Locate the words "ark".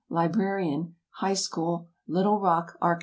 2.81-2.99